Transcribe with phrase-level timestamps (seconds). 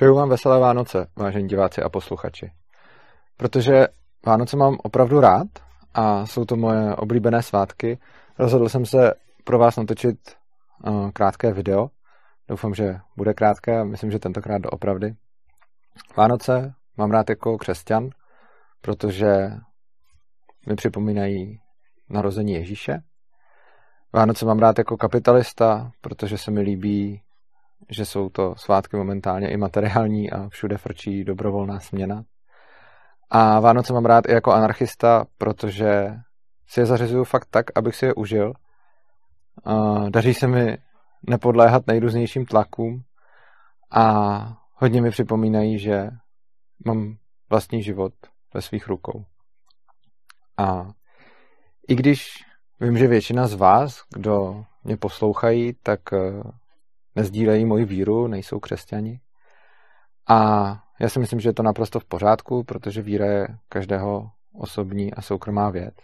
[0.00, 2.52] Přeju vám veselé Vánoce, vážení diváci a posluchači.
[3.36, 3.88] Protože
[4.26, 5.46] Vánoce mám opravdu rád
[5.94, 7.98] a jsou to moje oblíbené svátky,
[8.38, 9.12] rozhodl jsem se
[9.44, 10.16] pro vás natočit
[10.86, 11.90] uh, krátké video.
[12.48, 15.14] Doufám, že bude krátké a myslím, že tentokrát doopravdy.
[16.16, 18.10] Vánoce mám rád jako křesťan,
[18.80, 19.50] protože
[20.66, 21.60] mi připomínají
[22.08, 23.02] narození Ježíše.
[24.12, 27.22] Vánoce mám rád jako kapitalista, protože se mi líbí
[27.88, 32.24] že jsou to svátky momentálně i materiální a všude frčí dobrovolná směna.
[33.30, 36.14] A Vánoce mám rád i jako anarchista, protože
[36.66, 38.52] si je zařizuju fakt tak, abych si je užil.
[40.08, 40.78] Daří se mi
[41.22, 43.02] nepodléhat nejrůznějším tlakům
[43.90, 46.10] a hodně mi připomínají, že
[46.84, 47.16] mám
[47.50, 48.12] vlastní život
[48.54, 49.24] ve svých rukou.
[50.56, 50.88] A
[51.88, 52.44] i když
[52.80, 56.00] vím, že většina z vás, kdo mě poslouchají, tak
[57.16, 59.20] nezdílejí moji víru, nejsou křesťani.
[60.28, 65.14] A já si myslím, že je to naprosto v pořádku, protože víra je každého osobní
[65.14, 65.94] a soukromá věc.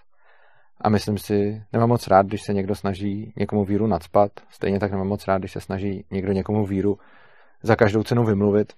[0.80, 4.90] A myslím si, nemám moc rád, když se někdo snaží někomu víru nadspat, stejně tak
[4.90, 6.98] nemám moc rád, když se snaží někdo někomu víru
[7.62, 8.72] za každou cenu vymluvit.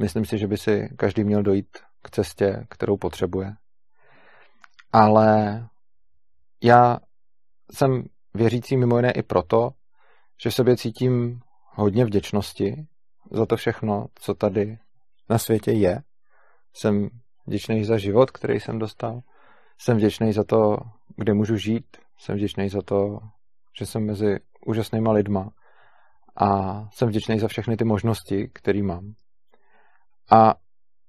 [0.00, 3.52] Myslím si, že by si každý měl dojít k cestě, kterou potřebuje.
[4.92, 5.60] Ale
[6.62, 6.98] já
[7.72, 8.04] jsem
[8.34, 9.70] věřící mimo jiné i proto,
[10.40, 11.40] že v sobě cítím
[11.74, 12.86] hodně vděčnosti
[13.30, 14.78] za to všechno, co tady
[15.30, 16.02] na světě je.
[16.72, 17.08] Jsem
[17.46, 19.20] vděčný za život, který jsem dostal.
[19.78, 20.76] Jsem vděčný za to,
[21.16, 21.96] kde můžu žít.
[22.18, 23.18] Jsem vděčný za to,
[23.78, 25.50] že jsem mezi úžasnýma lidma.
[26.36, 29.14] A jsem vděčný za všechny ty možnosti, které mám.
[30.30, 30.54] A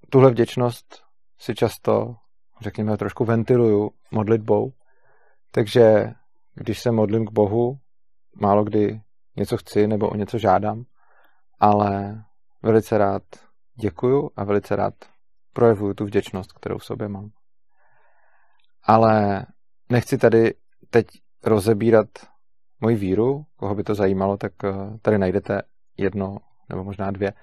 [0.10, 1.04] tuhle vděčnost
[1.40, 2.16] si často,
[2.62, 4.74] řekněme, trošku ventiluju modlitbou.
[5.52, 6.14] Takže
[6.56, 7.80] když se modlím k Bohu,
[8.36, 9.02] málo kdy
[9.38, 10.84] něco chci nebo o něco žádám,
[11.60, 12.24] ale
[12.64, 13.24] velice rád
[13.76, 14.94] děkuju a velice rád
[15.54, 17.30] projevuju tu vděčnost, kterou v sobě mám.
[18.84, 19.46] Ale
[19.90, 20.54] nechci tady
[20.90, 21.08] teď
[21.44, 22.08] rozebírat
[22.82, 25.62] moji víru, koho by to zajímalo, tak eh, tady najdete
[25.98, 26.38] jedno
[26.70, 27.34] nebo možná dvě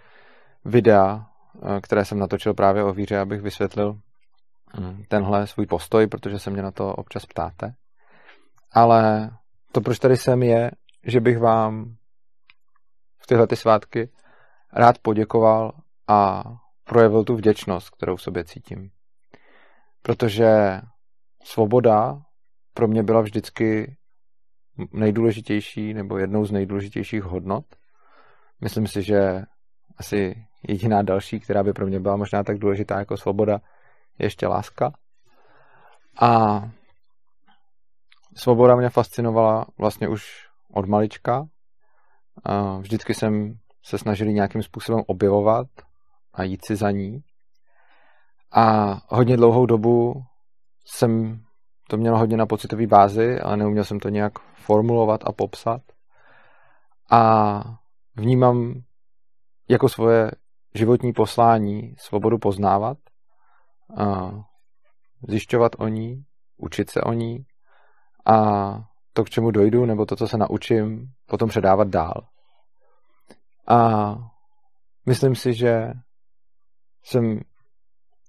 [0.64, 1.26] videa,
[1.62, 4.00] eh, které jsem natočil právě o víře, abych vysvětlil
[4.80, 7.74] hm, tenhle svůj postoj, protože se mě na to občas ptáte.
[8.72, 9.30] Ale
[9.72, 10.70] to, proč tady jsem, je,
[11.06, 11.96] že bych vám
[13.18, 14.10] v tyhle ty svátky
[14.72, 15.72] rád poděkoval
[16.08, 16.44] a
[16.84, 18.90] projevil tu vděčnost, kterou v sobě cítím.
[20.02, 20.80] Protože
[21.44, 22.22] svoboda
[22.74, 23.96] pro mě byla vždycky
[24.92, 27.64] nejdůležitější nebo jednou z nejdůležitějších hodnot.
[28.60, 29.42] Myslím si, že
[29.98, 33.60] asi jediná další, která by pro mě byla možná tak důležitá jako svoboda,
[34.18, 34.92] je ještě láska.
[36.20, 36.62] A
[38.36, 41.46] svoboda mě fascinovala vlastně už od malička.
[42.80, 45.66] Vždycky jsem se snažil nějakým způsobem objevovat
[46.32, 47.24] a jít si za ní.
[48.52, 50.22] A hodně dlouhou dobu
[50.86, 51.40] jsem
[51.88, 55.80] to měl hodně na pocitové bázi, ale neuměl jsem to nějak formulovat a popsat.
[57.10, 57.62] A
[58.16, 58.82] vnímám
[59.68, 60.30] jako svoje
[60.74, 62.98] životní poslání svobodu poznávat,
[65.28, 66.24] zjišťovat o ní,
[66.56, 67.46] učit se o ní
[68.26, 68.34] a
[69.14, 72.28] to, k čemu dojdu, nebo to, co se naučím, potom předávat dál.
[73.68, 74.14] A
[75.06, 75.92] myslím si, že
[77.02, 77.40] jsem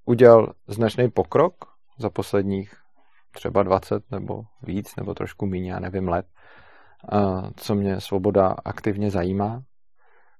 [0.05, 1.53] udělal značný pokrok
[1.99, 2.73] za posledních
[3.35, 6.25] třeba 20 nebo víc, nebo trošku méně, já nevím, let,
[7.55, 9.63] co mě svoboda aktivně zajímá.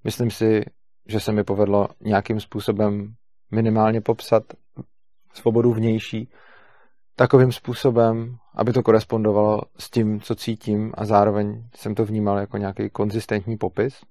[0.04, 0.66] Myslím si,
[1.08, 3.14] že se mi povedlo nějakým způsobem
[3.52, 4.44] minimálně popsat
[5.34, 6.30] svobodu vnější,
[7.16, 12.58] takovým způsobem, aby to korespondovalo s tím, co cítím a zároveň jsem to vnímal jako
[12.58, 14.02] nějaký konzistentní popis.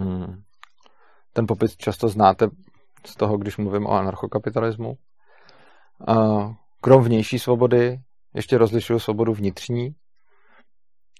[0.00, 0.42] Hmm.
[1.32, 2.48] Ten popis často znáte
[3.06, 4.94] z toho, když mluvím o anarchokapitalismu.
[6.80, 8.00] Krom vnější svobody
[8.34, 9.94] ještě rozlišuju svobodu vnitřní.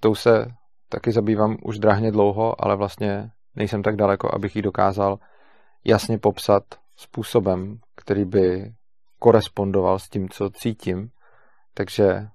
[0.01, 0.47] Tou se
[0.89, 5.19] taky zabývám už drahně dlouho, ale vlastně nejsem tak daleko, abych ji dokázal
[5.85, 6.63] jasně popsat
[6.97, 8.73] způsobem, který by
[9.23, 11.11] korespondoval s tím, co cítím,
[11.75, 12.29] takže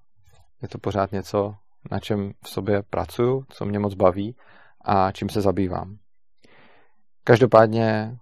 [0.61, 1.55] je to pořád něco,
[1.91, 4.35] na čem v sobě pracuju, co mě moc baví
[4.85, 5.97] a čím se zabývám.
[7.23, 8.17] Každopádně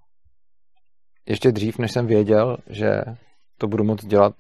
[1.26, 3.02] ještě dřív, než jsem věděl, že
[3.58, 4.34] to budu moc dělat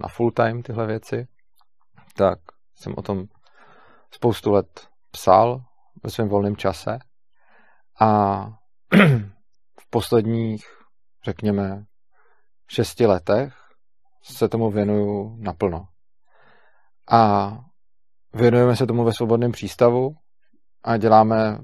[0.00, 1.28] na full time tyhle věci,
[2.16, 2.38] tak
[2.74, 3.24] jsem o tom
[4.10, 5.64] spoustu let psal
[6.02, 6.98] ve svém volném čase
[8.00, 8.42] a
[9.80, 10.66] v posledních,
[11.24, 11.84] řekněme,
[12.72, 13.54] šesti letech
[14.22, 15.88] se tomu věnuju naplno.
[17.10, 17.52] A
[18.34, 20.16] věnujeme se tomu ve svobodném přístavu
[20.82, 21.58] a děláme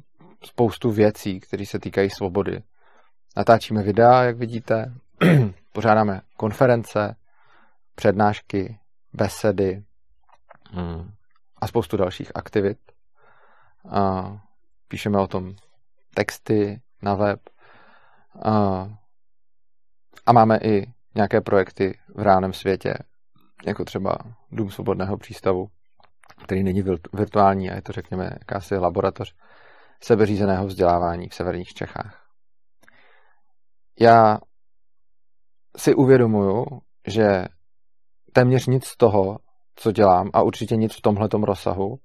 [0.44, 2.62] spoustu věcí, které se týkají svobody.
[3.36, 4.94] natáčíme videa, jak vidíte,
[5.72, 7.16] pořádáme konference,
[7.94, 8.78] přednášky,
[9.12, 9.84] besedy
[10.72, 11.10] mm,
[11.56, 12.78] a spoustu dalších aktivit.
[13.90, 14.32] A
[14.88, 15.54] píšeme o tom
[16.14, 17.40] texty na web
[18.42, 18.88] a,
[20.26, 22.94] a máme i nějaké projekty v reálném světě,
[23.66, 24.18] jako třeba
[24.50, 25.66] Dům svobodného přístavu,
[26.44, 26.82] který není
[27.12, 29.34] virtuální a je to, řekněme, jakási laboratoř
[30.02, 32.24] sebeřízeného vzdělávání v severních Čechách.
[34.00, 34.38] Já
[35.76, 36.64] si uvědomuju,
[37.06, 37.44] že
[38.32, 39.38] téměř nic z toho,
[39.74, 41.98] co dělám, a určitě nic v tomhletom rozsahu,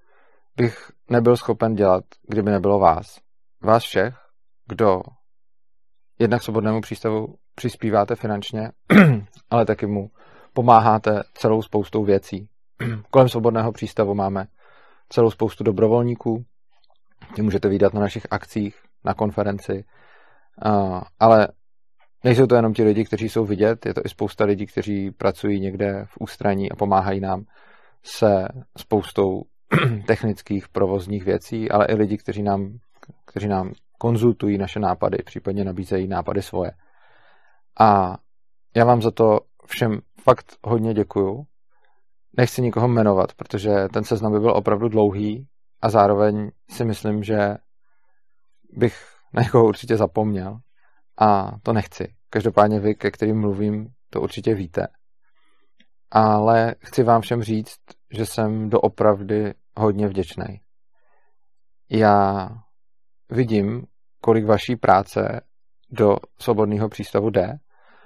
[0.55, 3.19] bych nebyl schopen dělat, kdyby nebylo vás.
[3.61, 4.15] Vás všech,
[4.65, 5.01] kdo
[6.19, 8.71] jednak svobodnému přístavu přispíváte finančně,
[9.49, 10.09] ale taky mu
[10.53, 12.47] pomáháte celou spoustou věcí.
[13.11, 14.45] Kolem svobodného přístavu máme
[15.09, 16.45] celou spoustu dobrovolníků,
[17.35, 19.83] ty můžete výdat na našich akcích, na konferenci,
[21.19, 21.47] ale
[22.23, 25.59] nejsou to jenom ti lidi, kteří jsou vidět, je to i spousta lidí, kteří pracují
[25.59, 27.43] někde v ústraní a pomáhají nám
[28.03, 28.47] se
[28.77, 29.41] spoustou
[30.07, 32.77] technických provozních věcí, ale i lidi, kteří nám,
[33.25, 36.71] kteří nám konzultují naše nápady, případně nabízejí nápady svoje.
[37.79, 38.17] A
[38.75, 41.43] já vám za to všem fakt hodně děkuju.
[42.37, 45.47] Nechci nikoho jmenovat, protože ten seznam by byl opravdu dlouhý
[45.81, 47.55] a zároveň si myslím, že
[48.69, 50.59] bych na někoho určitě zapomněl
[51.19, 52.15] a to nechci.
[52.29, 54.87] Každopádně vy, ke kterým mluvím, to určitě víte.
[56.11, 57.79] Ale chci vám všem říct,
[58.13, 60.61] že jsem doopravdy hodně vděčný.
[61.89, 62.49] Já
[63.29, 63.85] vidím,
[64.21, 65.41] kolik vaší práce
[65.93, 67.53] do svobodného přístavu jde,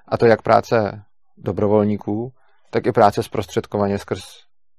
[0.07, 1.03] a to jak práce
[1.37, 2.33] dobrovolníků,
[2.69, 4.23] tak i práce zprostředkovaně skrz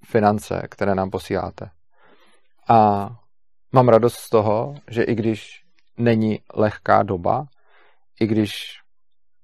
[0.04, 1.70] finance, které nám posíláte.
[2.68, 3.08] A
[3.72, 5.64] mám radost z toho, že i když
[5.96, 7.46] není lehká doba,
[8.20, 8.78] i když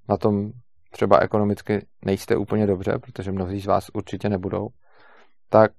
[0.09, 0.53] na tom
[0.91, 4.69] třeba ekonomicky nejste úplně dobře, protože mnozí z vás určitě nebudou,
[5.51, 5.73] tak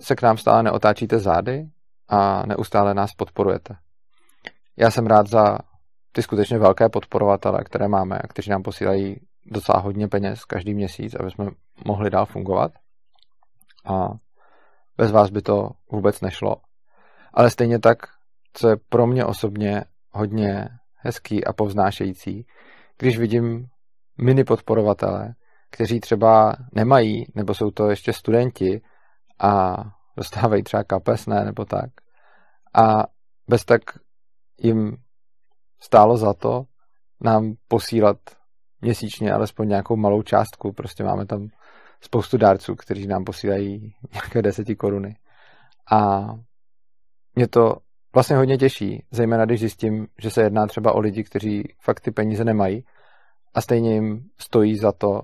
[0.00, 1.66] se k nám stále neotáčíte zády
[2.08, 3.76] a neustále nás podporujete.
[4.76, 5.58] Já jsem rád za
[6.12, 9.16] ty skutečně velké podporovatele, které máme a kteří nám posílají
[9.46, 11.50] docela hodně peněz každý měsíc, aby jsme
[11.84, 12.72] mohli dál fungovat.
[13.84, 14.08] A
[14.96, 16.56] bez vás by to vůbec nešlo.
[17.34, 17.98] Ale stejně tak,
[18.52, 22.46] co je pro mě osobně hodně hezký a povznášející,
[22.98, 23.66] když vidím
[24.18, 25.34] mini podporovatele,
[25.70, 28.80] kteří třeba nemají, nebo jsou to ještě studenti
[29.40, 29.76] a
[30.16, 31.90] dostávají třeba kapesné nebo tak.
[32.74, 33.04] A
[33.48, 33.80] bez tak
[34.58, 34.96] jim
[35.82, 36.64] stálo za to
[37.20, 38.16] nám posílat
[38.80, 40.72] měsíčně alespoň nějakou malou částku.
[40.72, 41.48] Prostě máme tam
[42.00, 45.16] spoustu dárců, kteří nám posílají nějaké deseti koruny.
[45.92, 46.22] A
[47.34, 47.76] mě to
[48.14, 52.10] vlastně hodně těší, zejména když zjistím, že se jedná třeba o lidi, kteří fakt ty
[52.10, 52.84] peníze nemají
[53.54, 55.22] a stejně jim stojí za to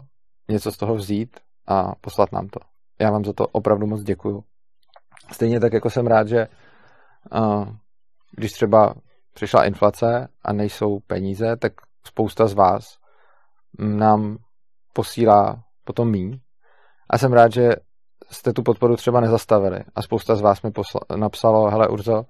[0.49, 2.61] něco z toho vzít a poslat nám to.
[3.01, 4.45] Já vám za to opravdu moc děkuju.
[5.33, 6.49] Stejně tak, jako jsem rád, že
[7.33, 7.69] uh,
[8.37, 8.95] když třeba
[9.39, 11.73] přišla inflace a nejsou peníze, tak
[12.07, 12.99] spousta z vás
[13.79, 14.37] nám
[14.93, 16.39] posílá potom míň.
[17.11, 17.71] A jsem rád, že
[18.31, 19.81] jste tu podporu třeba nezastavili.
[19.95, 22.23] A spousta z vás mi posla- napsalo, hele Urzo,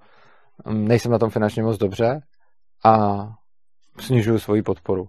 [0.69, 2.21] nejsem na tom finančně moc dobře
[2.85, 3.23] a
[3.99, 5.07] snižuju svoji podporu.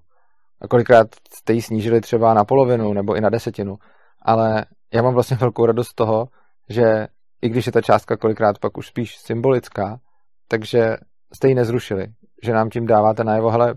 [0.60, 3.76] A kolikrát jste ji snížili třeba na polovinu nebo i na desetinu.
[4.22, 6.28] Ale já mám vlastně velkou radost z toho,
[6.68, 7.06] že
[7.42, 10.00] i když je ta částka kolikrát pak už spíš symbolická,
[10.48, 10.96] takže
[11.34, 12.06] jste ji nezrušili.
[12.42, 13.74] Že nám tím dáváte najevo, hele,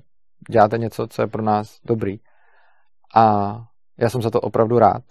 [0.49, 2.19] děláte něco, co je pro nás dobrý.
[3.15, 3.55] A
[3.97, 5.03] já jsem za to opravdu rád.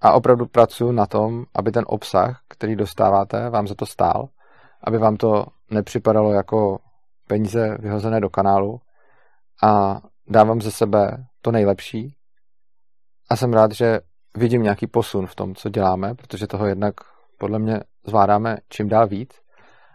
[0.00, 4.28] A opravdu pracuji na tom, aby ten obsah, který dostáváte, vám za to stál,
[4.84, 6.78] aby vám to nepřipadalo jako
[7.26, 8.80] peníze vyhozené do kanálu
[9.62, 12.16] a dávám ze sebe to nejlepší
[13.30, 14.00] a jsem rád, že
[14.36, 16.94] vidím nějaký posun v tom, co děláme, protože toho jednak
[17.38, 19.43] podle mě zvládáme čím dál víc,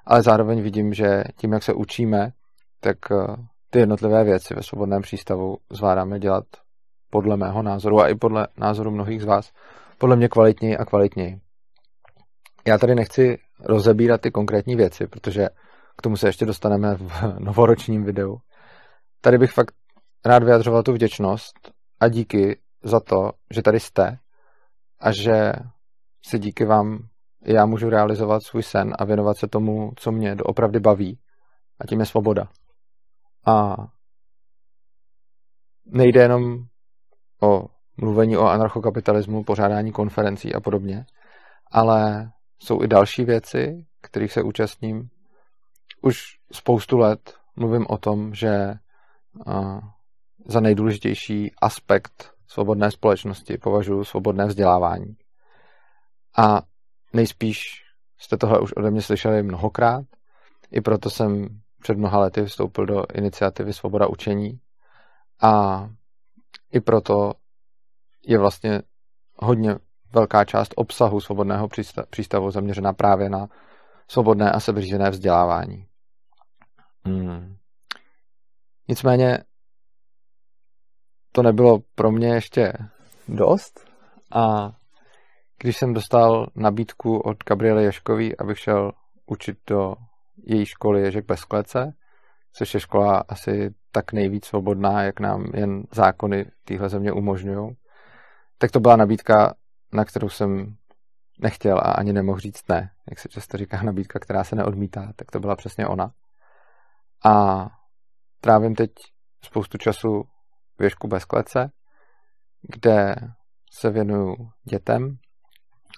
[0.09, 2.31] ale zároveň vidím, že tím, jak se učíme,
[2.79, 3.35] tak eh,
[3.69, 6.43] ty jednotlivé věci ve svobodném přístavu zvládáme dělat
[7.09, 9.51] podle mého názoru a i podle názoru mnohých z vás,
[9.97, 11.39] podle mě kvalitněji a kvalitněji.
[12.67, 15.49] Já tady nechci rozebírat ty konkrétní věci, protože
[15.97, 18.37] k tomu se ještě dostaneme v novoročním videu.
[19.21, 19.75] Tady bych fakt
[20.25, 24.17] rád vyjadřoval tu vděčnost a díky za to, že tady jste
[24.99, 25.53] a že
[26.25, 26.99] se díky vám
[27.45, 31.19] já můžu realizovat svůj sen a věnovat se tomu, co mě doopravdy baví
[31.79, 32.47] a tím je svoboda.
[33.47, 33.75] A
[35.85, 36.65] nejde jenom
[37.41, 37.65] o
[37.97, 41.05] mluvení o anarchokapitalismu, pořádání konferencí a podobně,
[41.71, 45.09] ale jsou i další věci, kterých se účastním.
[46.01, 48.73] Už spoustu let mluvím o tom, že
[50.45, 55.15] za nejdůležitější aspekt svobodné společnosti považuji svobodné vzdělávání.
[56.37, 56.61] A
[57.13, 57.83] nejspíš
[58.17, 60.05] jste tohle už ode mě slyšeli mnohokrát,
[60.71, 61.47] i proto jsem
[61.81, 64.59] před mnoha lety vstoupil do iniciativy Svoboda učení
[65.41, 65.83] a
[66.71, 67.33] i proto
[68.27, 68.81] je vlastně
[69.35, 69.75] hodně
[70.13, 71.67] velká část obsahu svobodného
[72.09, 73.47] přístavu zaměřena právě na
[74.07, 75.85] svobodné a sebeřízené vzdělávání.
[77.03, 77.57] Hmm.
[78.87, 79.43] Nicméně
[81.31, 82.73] to nebylo pro mě ještě
[83.27, 83.89] dost
[84.31, 84.71] a
[85.59, 88.91] když jsem dostal nabídku od Gabriely Ješkový, abych šel
[89.25, 89.95] učit do
[90.37, 91.93] její školy Ježek bez klece,
[92.53, 97.77] což je škola asi tak nejvíc svobodná, jak nám jen zákony téhle země umožňují,
[98.57, 99.53] tak to byla nabídka,
[99.93, 100.75] na kterou jsem
[101.39, 102.91] nechtěl a ani nemohl říct ne.
[103.09, 106.11] Jak se často říká, nabídka, která se neodmítá, tak to byla přesně ona.
[107.25, 107.65] A
[108.41, 108.91] trávím teď
[109.43, 110.23] spoustu času
[110.79, 111.71] v Ježku bez klece,
[112.61, 113.15] kde
[113.71, 114.35] se věnuju
[114.69, 115.17] dětem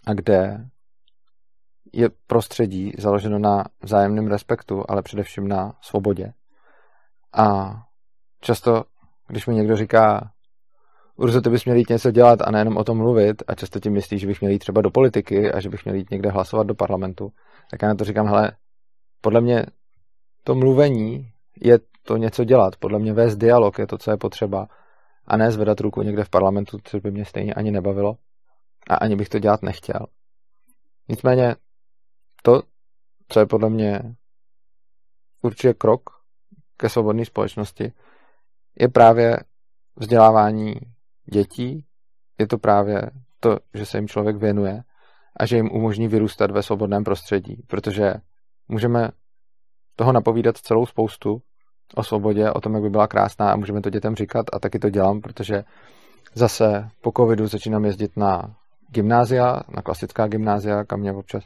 [0.07, 0.65] a kde
[1.93, 6.33] je prostředí založeno na vzájemném respektu, ale především na svobodě.
[7.33, 7.75] A
[8.41, 8.83] často,
[9.27, 10.31] když mi někdo říká,
[11.15, 13.89] Urzo, ty bys měl jít něco dělat a nejenom o tom mluvit a často ti
[13.89, 16.67] myslí, že bych měl jít třeba do politiky a že bych měl jít někde hlasovat
[16.67, 17.31] do parlamentu,
[17.71, 18.51] tak já na to říkám, hele,
[19.21, 19.65] podle mě
[20.43, 21.31] to mluvení
[21.61, 22.75] je to něco dělat.
[22.75, 24.67] Podle mě vést dialog je to, co je potřeba
[25.25, 28.17] a ne zvedat ruku někde v parlamentu, což by mě stejně ani nebavilo
[28.89, 30.05] a ani bych to dělat nechtěl.
[31.09, 31.55] Nicméně
[32.43, 32.61] to,
[33.27, 34.15] co je podle mě
[35.41, 36.01] určitě krok
[36.77, 37.93] ke svobodné společnosti,
[38.79, 39.37] je právě
[39.95, 40.75] vzdělávání
[41.33, 41.85] dětí,
[42.39, 44.83] je to právě to, že se jim člověk věnuje
[45.39, 48.13] a že jim umožní vyrůstat ve svobodném prostředí, protože
[48.67, 49.09] můžeme
[49.95, 51.41] toho napovídat celou spoustu
[51.95, 54.45] o svobodě, o tom, jak by byla krásná a můžeme to dětem říkat.
[54.53, 55.63] A taky to dělám, protože
[56.33, 58.55] zase po covidu začínám jezdit na
[58.91, 61.43] gymnázia, na klasická gymnázia, kam mě občas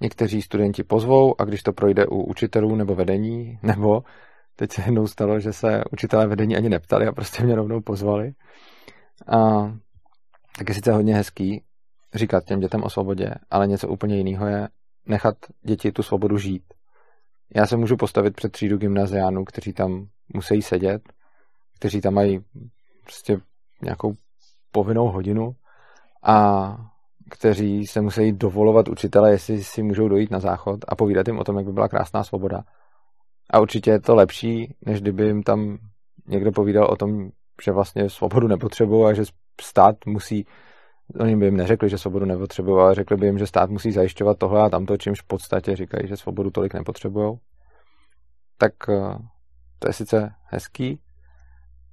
[0.00, 4.02] někteří studenti pozvou a když to projde u učitelů nebo vedení, nebo
[4.56, 8.32] teď se jednou stalo, že se učitelé vedení ani neptali a prostě mě rovnou pozvali.
[9.28, 9.38] A
[10.58, 11.62] tak je sice hodně hezký
[12.14, 14.68] říkat těm dětem o svobodě, ale něco úplně jiného je
[15.06, 16.62] nechat děti tu svobodu žít.
[17.54, 21.02] Já se můžu postavit před třídu gymnaziánů, kteří tam musí sedět,
[21.78, 22.40] kteří tam mají
[23.02, 23.40] prostě
[23.82, 24.14] nějakou
[24.72, 25.52] povinnou hodinu
[26.22, 26.76] a
[27.30, 31.44] kteří se musí dovolovat učitele, jestli si můžou dojít na záchod a povídat jim o
[31.44, 32.62] tom, jak by byla krásná svoboda.
[33.50, 35.78] A určitě je to lepší, než kdyby jim tam
[36.26, 37.30] někdo povídal o tom,
[37.64, 39.22] že vlastně svobodu nepotřebují a že
[39.60, 40.46] stát musí,
[41.20, 44.38] oni by jim neřekli, že svobodu nepotřebují, ale řekli by jim, že stát musí zajišťovat
[44.38, 47.38] tohle a tamto, čímž v podstatě říkají, že svobodu tolik nepotřebují.
[48.58, 49.18] Tak eh,
[49.78, 51.00] to je sice hezký,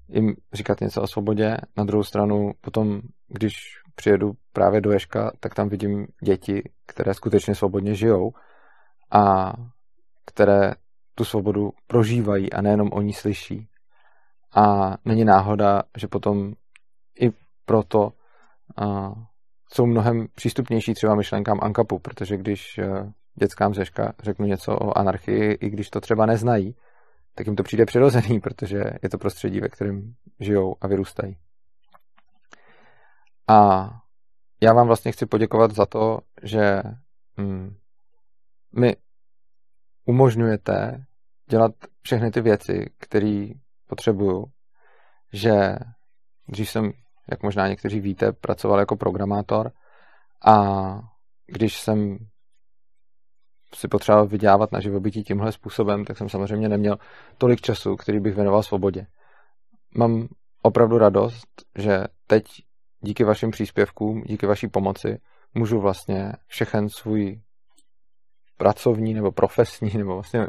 [0.10, 1.58] jim říkat něco o svobodě.
[1.78, 3.54] Na druhou stranu potom, když
[3.96, 8.32] přijedu právě do Ješka, tak tam vidím děti, které skutečně svobodně žijou
[9.12, 9.54] a
[10.26, 10.74] které
[11.16, 13.68] tu svobodu prožívají a nejenom oni slyší.
[14.56, 16.54] A není náhoda, že potom
[17.20, 17.32] i
[17.66, 18.12] proto
[18.82, 19.14] uh,
[19.74, 24.98] jsou mnohem přístupnější třeba myšlenkám Ankapu, protože když uh, dětskám z Ješka řeknu něco o
[24.98, 26.76] anarchii, i když to třeba neznají,
[27.36, 31.38] tak jim to přijde přirozený, protože je to prostředí, ve kterém žijou a vyrůstají.
[33.48, 33.90] A
[34.62, 36.82] já vám vlastně chci poděkovat za to, že
[37.38, 37.76] hm,
[38.76, 38.96] mi
[40.06, 41.06] umožňujete
[41.50, 41.72] dělat
[42.02, 43.48] všechny ty věci, které
[43.88, 44.46] potřebuju,
[45.34, 45.76] že
[46.48, 46.92] když jsem,
[47.32, 49.72] jak možná někteří víte, pracoval jako programátor
[50.46, 51.00] a
[51.48, 52.18] když jsem
[53.74, 56.98] si potřeboval vydělávat na živobytí tímhle způsobem, tak jsem samozřejmě neměl
[57.38, 59.08] tolik času, který bych věnoval svobodě.
[59.96, 60.28] Mám
[60.62, 61.48] opravdu radost,
[61.78, 62.44] že teď
[63.06, 65.18] díky vašim příspěvkům, díky vaší pomoci
[65.54, 67.42] můžu vlastně všechen svůj
[68.58, 70.48] pracovní nebo profesní nebo vlastně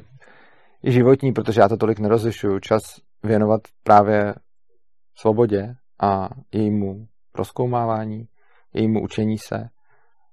[0.82, 2.82] i životní, protože já to tolik nerozlišuju, čas
[3.22, 4.34] věnovat právě
[5.14, 8.28] svobodě a jejímu rozkoumávání,
[8.74, 9.68] jejímu učení se,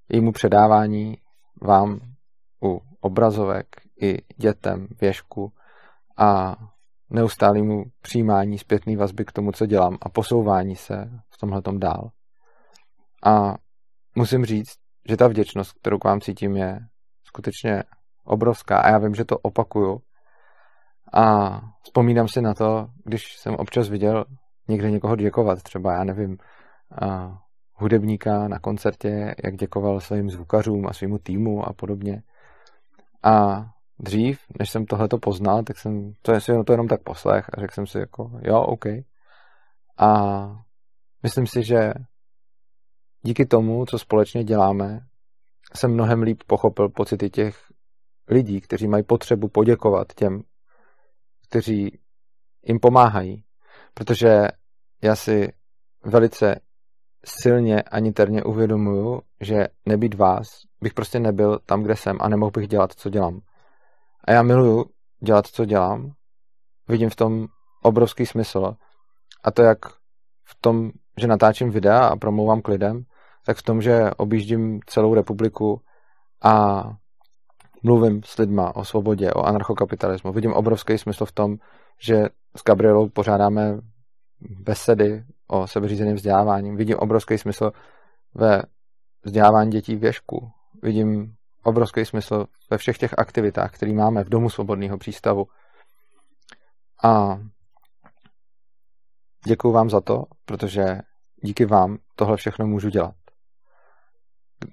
[0.10, 1.18] jejímu předávání
[1.62, 2.00] vám
[2.63, 3.68] u obrazovek
[4.01, 5.53] i dětem věžku
[6.18, 6.56] a
[7.13, 12.10] neustálému přijímání zpětné vazby k tomu, co dělám a posouvání se v tomhle dál.
[13.25, 13.53] A
[14.15, 14.74] musím říct,
[15.10, 16.79] že ta vděčnost, kterou k vám cítím, je
[17.24, 17.84] skutečně
[18.24, 20.00] obrovská a já vím, že to opakuju.
[21.13, 24.25] A vzpomínám si na to, když jsem občas viděl
[24.67, 26.38] někde někoho děkovat, třeba já nevím,
[27.74, 32.22] hudebníka na koncertě, jak děkoval svým zvukařům a svýmu týmu a podobně.
[33.24, 33.65] A
[34.00, 37.74] dřív, než jsem tohleto poznal, tak jsem to, je to jenom tak poslech a řekl
[37.74, 38.86] jsem si jako, jo, OK.
[39.98, 40.44] A
[41.24, 41.94] myslím si, že
[43.22, 45.00] díky tomu, co společně děláme,
[45.76, 47.58] jsem mnohem líp pochopil pocity těch
[48.28, 50.42] lidí, kteří mají potřebu poděkovat těm,
[51.50, 52.00] kteří
[52.68, 53.44] jim pomáhají.
[53.94, 54.48] Protože
[55.04, 55.54] já si
[56.06, 56.60] velice
[57.26, 60.48] silně a niterně uvědomuju, že nebýt vás,
[60.82, 63.42] bych prostě nebyl tam, kde jsem a nemohl bych dělat, co dělám.
[64.24, 64.86] A já miluju
[65.24, 66.12] dělat, co dělám.
[66.88, 67.48] Vidím v tom
[67.84, 68.75] obrovský smysl.
[69.44, 69.86] A to jak
[70.46, 73.03] v tom, že natáčím videa a promlouvám k lidem,
[73.46, 75.82] tak v tom, že objíždím celou republiku
[76.44, 76.84] a
[77.84, 80.32] mluvím s lidma o svobodě, o anarchokapitalismu.
[80.32, 81.58] Vidím obrovský smysl v tom,
[82.00, 82.25] že
[82.58, 83.77] s Gabrielou pořádáme
[84.39, 86.75] besedy o sebeřízeném vzdělávání.
[86.75, 87.72] Vidím obrovský smysl
[88.34, 88.63] ve
[89.24, 90.50] vzdělávání dětí věžku.
[90.82, 95.48] Vidím obrovský smysl ve všech těch aktivitách, které máme v Domu svobodného přístavu.
[97.03, 97.39] A
[99.46, 101.00] děkuji vám za to, protože
[101.41, 103.15] díky vám tohle všechno můžu dělat.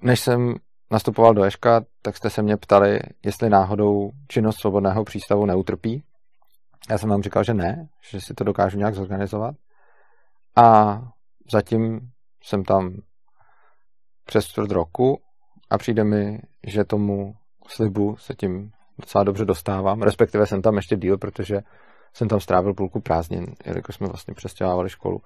[0.01, 0.55] Než jsem
[0.91, 6.03] nastupoval do Eška, tak jste se mě ptali, jestli náhodou činnost svobodného přístavu neutrpí.
[6.89, 9.55] Já jsem vám říkal, že ne, že si to dokážu nějak zorganizovat.
[10.55, 10.97] A
[11.51, 12.11] zatím
[12.43, 13.01] jsem tam
[14.25, 15.21] přes čtvrt roku
[15.71, 17.35] a přijde mi, že tomu
[17.67, 20.01] slibu se tím docela dobře dostávám.
[20.01, 21.61] Respektive jsem tam ještě díl, protože
[22.13, 25.21] jsem tam strávil půlku prázdnin, jelikož jsme vlastně přestěhovali školu.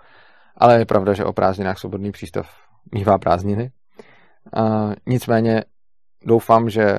[0.58, 2.50] Ale je pravda, že o prázdninách svobodný přístav
[2.94, 3.72] mývá prázdniny.
[4.54, 5.64] A nicméně
[6.26, 6.98] doufám, že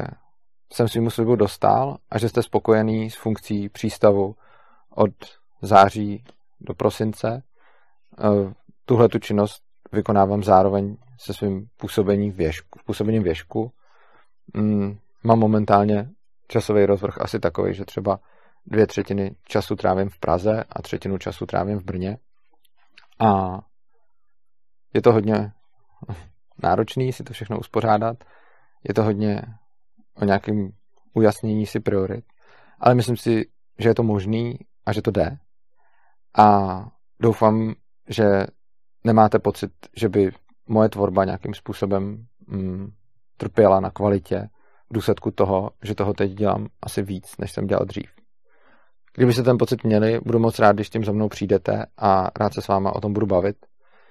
[0.72, 4.34] jsem svým slibu dostal a že jste spokojený s funkcí přístavu
[4.94, 5.10] od
[5.62, 6.24] září
[6.60, 7.42] do prosince.
[8.84, 9.62] Tuhle tu činnost
[9.92, 13.72] vykonávám zároveň se svým působením věžku, působením věžku.
[14.54, 16.10] Mm, mám momentálně
[16.48, 18.20] časový rozvrh asi takový, že třeba
[18.66, 22.18] dvě třetiny času trávím v Praze a třetinu času trávím v Brně.
[23.18, 23.58] A
[24.94, 25.52] je to hodně
[26.62, 28.24] náročný si to všechno uspořádat.
[28.88, 29.42] Je to hodně
[30.14, 30.70] o nějakém
[31.14, 32.24] ujasnění si priorit.
[32.80, 35.38] Ale myslím si, že je to možný a že to jde.
[36.38, 36.76] A
[37.20, 37.74] doufám,
[38.08, 38.24] že
[39.04, 40.30] nemáte pocit, že by
[40.68, 42.92] moje tvorba nějakým způsobem mm,
[43.36, 44.48] trpěla na kvalitě
[44.90, 48.10] v důsledku toho, že toho teď dělám asi víc, než jsem dělal dřív.
[49.16, 52.62] Kdybyste ten pocit měli, budu moc rád, když tím za mnou přijdete a rád se
[52.62, 53.56] s váma o tom budu bavit.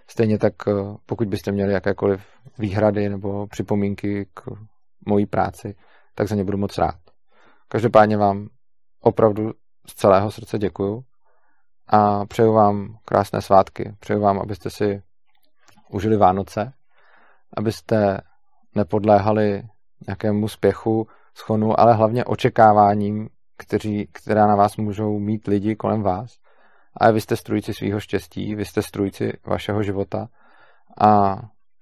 [0.08, 0.72] Stejně tak, eh,
[1.06, 2.22] pokud byste měli jakékoliv
[2.58, 4.42] výhrady nebo připomínky k
[5.08, 5.76] mojí práci,
[6.16, 6.96] tak za ně budu moc rád.
[7.68, 8.48] Každopádně vám
[9.02, 9.52] opravdu
[9.88, 11.04] z celého srdce děkuju
[11.88, 13.96] a přeju vám krásné svátky.
[14.00, 15.02] Přeju vám, abyste si
[15.90, 16.74] užili Vánoce,
[17.58, 18.22] abyste
[18.76, 19.64] nepodléhali
[20.08, 26.38] nějakému spěchu, schonu, ale hlavně očekáváním, kteří, která na vás můžou mít lidi kolem vás.
[26.98, 30.28] A vy jste strůjci svého štěstí, vy jste strůjci vašeho života
[31.02, 31.42] a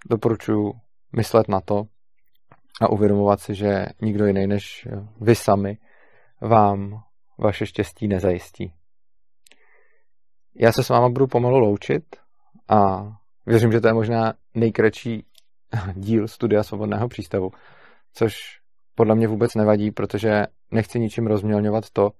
[0.09, 0.73] doporučuji
[1.15, 1.83] myslet na to
[2.81, 4.87] a uvědomovat si, že nikdo jiný než
[5.21, 5.77] vy sami
[6.41, 7.03] vám
[7.37, 8.73] vaše štěstí nezajistí.
[10.55, 12.15] Já se s váma budu pomalu loučit
[12.69, 13.03] a
[13.45, 15.25] věřím, že to je možná nejkratší
[15.93, 17.51] díl studia Svobodného přístavu,
[18.13, 18.33] což
[18.95, 22.11] podle mě vůbec nevadí, protože nechci ničím rozmělňovat to,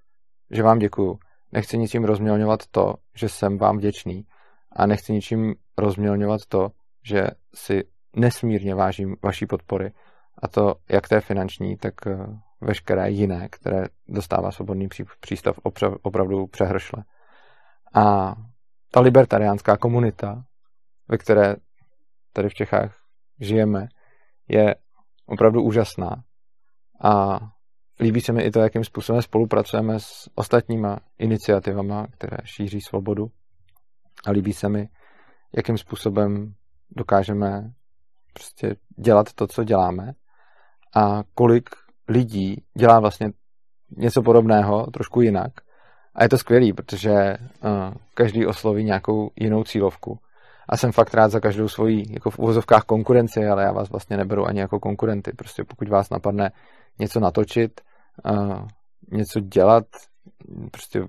[0.50, 1.18] že vám děkuju.
[1.52, 4.26] Nechci ničím rozmělňovat to, že jsem vám vděčný.
[4.72, 6.68] A nechci ničím rozmělňovat to,
[7.02, 7.84] že si
[8.16, 9.92] nesmírně vážím vaší podpory.
[10.42, 12.26] A to jak té finanční, tak eh,
[12.60, 14.88] veškeré jiné, které dostává svobodný
[15.20, 15.58] přístav
[16.02, 17.04] opravdu přehršle.
[17.94, 18.34] A
[18.90, 20.44] ta libertariánská komunita,
[21.08, 21.56] ve které
[22.32, 22.96] tady v Čechách
[23.40, 23.86] žijeme,
[24.48, 24.74] je
[25.26, 26.22] opravdu úžasná.
[27.02, 27.38] A
[28.00, 33.26] líbí se mi i to, jakým způsobem spolupracujeme s ostatníma iniciativama, které šíří svobodu.
[34.26, 34.88] A líbí se mi,
[35.56, 36.54] jakým způsobem
[36.90, 37.72] dokážeme
[38.32, 40.12] prostě dělat to, co děláme
[40.96, 41.70] a kolik
[42.08, 43.32] lidí dělá vlastně
[43.96, 45.52] něco podobného, trošku jinak.
[46.14, 50.18] A je to skvělý, protože uh, každý osloví nějakou jinou cílovku.
[50.68, 54.16] A jsem fakt rád za každou svoji, jako v uvozovkách konkurenci, ale já vás vlastně
[54.16, 55.32] neberu ani jako konkurenty.
[55.36, 56.52] Prostě pokud vás napadne
[56.98, 57.80] něco natočit,
[58.30, 58.68] uh,
[59.12, 59.84] něco dělat,
[60.70, 61.04] prostě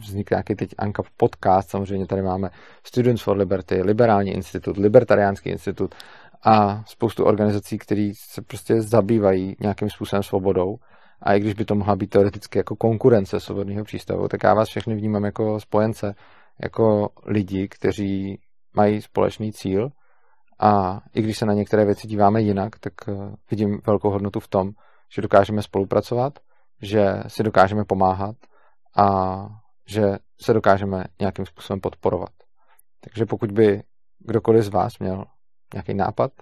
[0.00, 2.50] vznikne nějaký teď Anka podcast, samozřejmě tady máme
[2.86, 5.94] Students for Liberty, Liberální institut, Libertariánský institut
[6.42, 10.76] a spoustu organizací, které se prostě zabývají nějakým způsobem svobodou.
[11.22, 14.68] A i když by to mohla být teoreticky jako konkurence svobodného přístavu, tak já vás
[14.68, 16.14] všechny vnímám jako spojence,
[16.62, 18.38] jako lidi, kteří
[18.76, 19.88] mají společný cíl
[20.58, 23.12] a i když se na některé věci díváme jinak, tak eh,
[23.50, 24.70] vidím velkou hodnotu v tom,
[25.14, 26.38] že dokážeme spolupracovat,
[26.82, 28.36] že si dokážeme pomáhat
[28.96, 29.36] a
[29.86, 30.02] že
[30.40, 32.30] se dokážeme nějakým způsobem podporovat.
[33.00, 33.82] Takže pokud by
[34.18, 35.24] kdokoliv z vás měl
[35.74, 36.32] nějaký nápad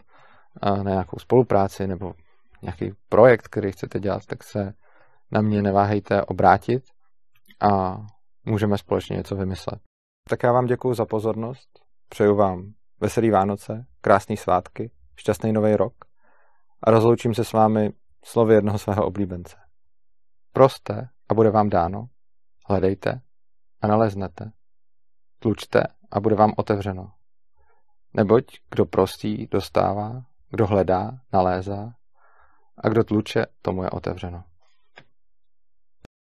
[0.62, 2.12] na nějakou spolupráci nebo
[2.62, 4.72] nějaký projekt, který chcete dělat, tak se
[5.30, 6.82] na mě neváhejte obrátit
[7.60, 7.96] a
[8.44, 9.80] můžeme společně něco vymyslet.
[10.28, 11.83] Tak já vám děkuji za pozornost,
[12.14, 15.94] přeju vám veselý Vánoce, krásný svátky, šťastný nový rok
[16.82, 17.92] a rozloučím se s vámi
[18.24, 19.56] slovy jednoho svého oblíbence.
[20.52, 22.08] Proste a bude vám dáno,
[22.68, 23.20] hledejte
[23.80, 24.52] a naleznete,
[25.38, 27.12] tlučte a bude vám otevřeno.
[28.14, 31.94] Neboť kdo prostý, dostává, kdo hledá, nalézá
[32.78, 34.44] a kdo tluče, tomu je otevřeno.